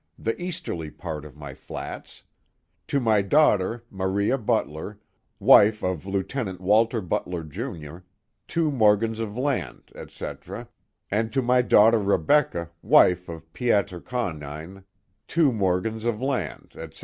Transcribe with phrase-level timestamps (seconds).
[0.17, 2.23] the easterly part of my flats;
[2.87, 4.97] tony daughter, Maria Butler,
[5.39, 7.97] wife of Lieutenant Waller Buller, Jr..
[8.47, 10.67] two morgens of lard, etc.,
[11.11, 14.85] and to my daughter Rebecca, wife of Pietsr Conyn,
[15.27, 16.99] two morgens of land, etc.